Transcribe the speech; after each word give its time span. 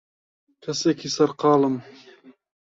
کەسێکی 0.63 1.09
سەرقاڵم. 1.15 1.75